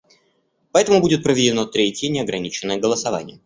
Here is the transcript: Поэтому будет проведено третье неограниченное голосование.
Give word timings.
Поэтому 0.71 0.99
будет 0.99 1.21
проведено 1.21 1.67
третье 1.67 2.09
неограниченное 2.09 2.77
голосование. 2.79 3.39